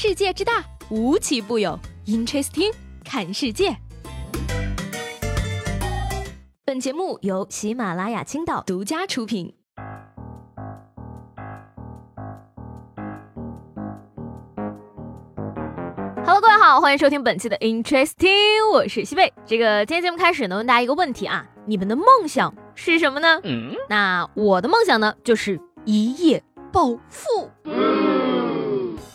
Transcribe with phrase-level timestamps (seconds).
[0.00, 1.76] 世界之大，无奇不有。
[2.06, 2.72] Interesting，
[3.04, 3.76] 看世界。
[6.64, 9.56] 本节目由喜马拉雅青岛独家出品。
[16.24, 19.32] Hello，各位好，欢迎收听本期的 Interesting，我是西贝。
[19.44, 23.40] 这个今天节目开始呢，问大家一个问题啊，你们的梦想是什么呢？
[23.42, 27.50] 嗯那我的梦想呢，就是一夜暴富。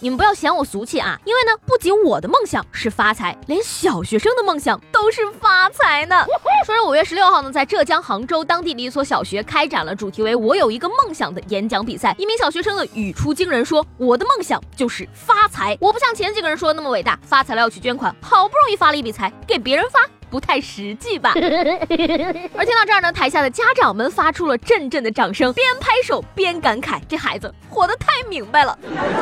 [0.03, 6.25] 你们不要嫌我俗气啊，因为呢，不仅我的梦想是发财，连小学生的梦想都是发财呢。
[6.67, 12.13] 说是五月十六号呢，在浙江杭州当地的一所小学开展了主题为“我有一个梦想”的演讲比赛。
[12.17, 20.01] 一名小学生呢语出惊人说：“我的梦想就是发财，我不像前几个人说的那么伟大，发财了要去捐款，好不容易发了一笔财给别人发。”
[20.33, 21.33] 不太实际吧？
[21.37, 28.75] 而听到这儿呢，台下的家长们发出了阵阵的掌声，边拍手边感慨：这孩子活得太明白了。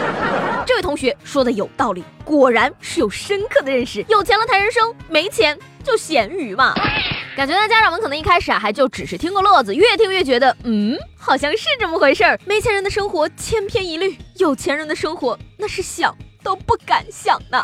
[0.65, 4.05] 这位同学说的有道理，果然是有深刻的认识。
[4.07, 6.73] 有钱了谈人生，没钱就咸鱼嘛。
[7.35, 12.39] 感觉呢，家长们可能一开始啊，还就只是听个乐子，越听越觉得，嗯，好像是这么回事儿。
[12.45, 17.61] 没钱人的生活千篇一律，有钱人的生活那是想都不敢想呢。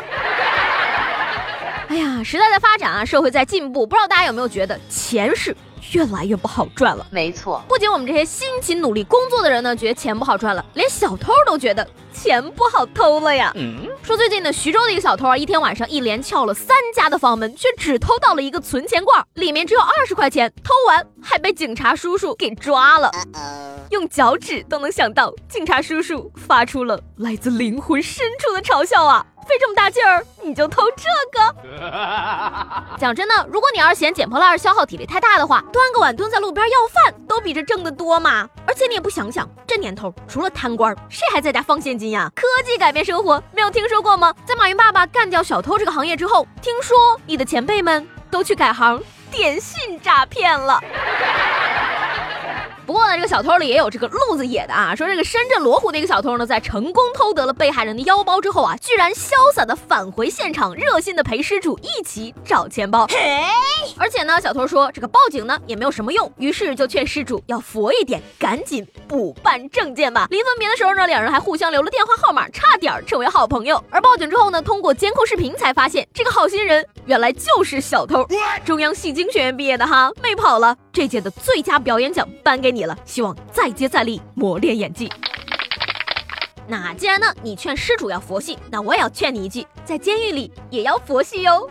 [1.88, 5.56] 哎呀，时代在发展啊，社会在进步，不知道大家有没有觉得钱是
[5.92, 7.06] 越来越不好赚了？
[7.10, 13.50] 没错，不仅我们这些辛勤努力工作的人呢，觉得钱不好赚了，连小偷都觉得钱不好偷了呀。
[13.56, 23.10] 嗯说最近呢，徐州的一个小偷啊，一天晚上一连撬了三家的房门，却只偷到了一个存钱罐，里面只有二十块钱，偷完还被警察叔叔给抓了。
[23.90, 29.24] 用脚趾都能想到，警察叔叔发出了来自灵魂深处的嘲笑啊！
[29.48, 31.54] 费这么大劲儿，你就偷这个？
[32.98, 38.46] 讲真的，如果你要是嫌捡破烂消耗体力太大的话，端个碗蹲在路边要饭都比这挣得多嘛。
[38.66, 42.30] 而且你也不想想，这年头除了贪官，谁还在家放现金呀？
[42.36, 44.34] 科技改变生活，没有听说过吗？
[44.44, 50.82] 在马云爸爸干掉小偷这个行业之后，听说你的前辈们都去改行电信诈骗了。
[52.88, 54.96] 不过呢，这个小偷里也有这个路子野的啊。
[54.96, 63.06] 说这个深圳罗湖的一个小偷呢，在成功偷得了被害人的腰包之后啊，居然潇洒的返回现场，热心的陪失主一起找钱包。
[63.98, 70.26] 而且呢，小偷说这个报警呢也没有什么用，于是就劝失主要佛一点，赶紧补办证件吧。
[70.30, 73.84] 临分别的时候呢，两人还互相留了电话号码，差点成为好朋友。
[73.90, 78.26] 而报警之后呢，通过监控视频才发现，这个好心人原来就是小偷。
[78.64, 80.74] 中央戏精学院毕业的哈，没跑了。
[80.90, 85.10] 这届的最佳表演奖颁给你了，希望再接再厉，磨练演技。
[86.66, 91.68] 那既然呢，你劝施主要佛系，那我也要劝你一句，在监狱里也要佛系哟。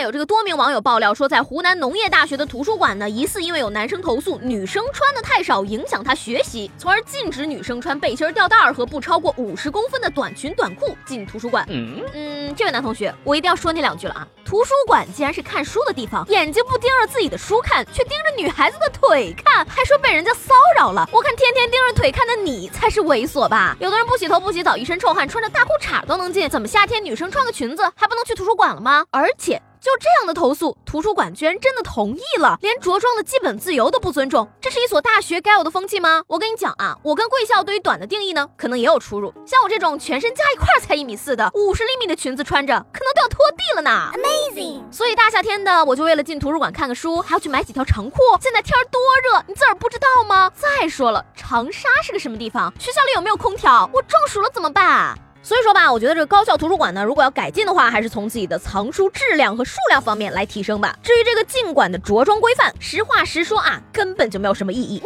[0.00, 11.64] 有这个多名网友爆料说，在湖南农业大学的图书馆呢，疑似因为有男生投诉女生穿的太少，影响他学习，从而禁止女生穿背心吊带儿和不超过五十公分的短裙短裤进图书馆。
[11.68, 14.26] 嗯，这位男同学，我一定要说你两句了啊！
[14.44, 21.08] 图书馆既然是看书的地方，眼睛不盯着自己的书看，却盯着女孩子的腿看，还说被人家骚扰了。
[21.12, 23.76] 我看天天盯着腿看的你才是猥琐吧？
[23.80, 29.04] 有的人不洗头不洗澡，一身臭汗，穿着大裤衩都能进，怎么夏天女生穿个裙子还不能去图书馆了吗？
[29.10, 29.60] 而且。
[29.80, 36.22] 就这样的投诉，图书馆居然真的同意了，连着装的基本自由都不尊重，这是一所大学该有的风气吗？
[36.26, 39.32] 我跟你讲啊，我跟贵校对于短的定义呢，可能也有出入。
[39.46, 44.10] 像我这种全身加一块才一米四的，五十厘米的裙子穿着，可能都要拖地了呢。
[44.14, 44.82] Amazing！
[44.92, 48.18] 所以大夏天的，我就为了进图书馆看个书，还要去买几条长裤。
[48.40, 50.50] 现在天多热，你自个儿不知道吗？
[50.54, 52.72] 再说了，长沙是个什么地方？
[52.78, 53.88] 学校里有没有空调？
[53.92, 55.16] 我中暑了怎么办？
[55.48, 60.94] 所以说吧，我觉得这个高校图书馆呢，如果要改进的话，还是从自己的藏书质量和数量方面来提升吧。
[61.02, 65.02] 至于这个进馆的着装规范，实话实说啊，根本就没有什么意义。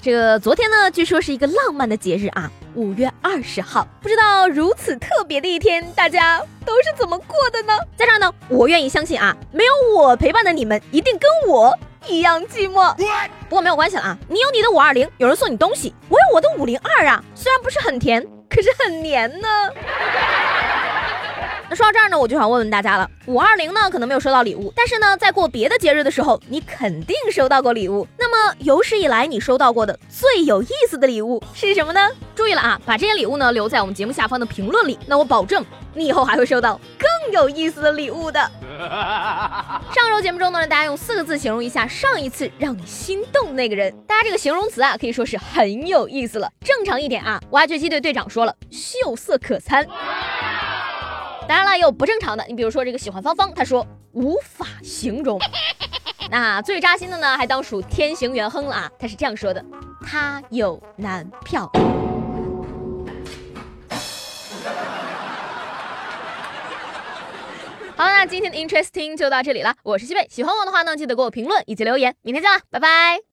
[0.00, 3.84] 这个昨天呢，据说是一个浪漫的节日啊，五月二十号。
[4.00, 7.72] 不知道如此特别的一天，大家都是怎么过的呢？
[7.96, 11.76] 在这儿呢，我愿意相信啊，没有我陪伴的你们，一定跟我
[12.08, 12.94] 一样寂寞。
[13.48, 18.24] 不过没有关系了啊，你有你的五二零，有人送你东西，我有我的五零二啊，虽然不是很甜。
[18.46, 19.48] 可是很黏呢。
[21.68, 28.06] 那说到这儿呢，我就想问问大家了：五二零呢可能没有收到礼物，但是呢，在过别的节日的时候，你肯定收到过礼物。
[28.16, 32.08] 那么有史以来你收到过的最有意思的礼物是什么呢？
[32.36, 38.48] 注意了啊，把这些礼物呢留在我们节目下方的评论里，那我保证你以后还会收到更有意思的礼物的。
[39.94, 43.94] 上周节目中呢，大家用四个字形容一下上一次让你心动那个人。
[44.06, 46.50] 大家这个形容词啊，可以说是很有意思了。
[46.60, 49.86] 正常一点啊，挖掘机队队长说了，秀色可餐。
[51.46, 52.44] 当然了，也有不正常的。
[52.48, 55.38] 你比如说这个喜欢芳芳，他说无法形容。
[56.30, 58.90] 那最扎心的呢，还当属天行元亨了啊。
[58.98, 59.64] 他是这样说的：
[60.04, 61.70] 他有男票。
[67.96, 69.72] 好，那今天的 Interesting 就到这里了。
[69.84, 72.14] 我是西贝，喜欢我的话呢，记得给我评论以及留言。
[72.22, 73.20] 明天见了，拜拜。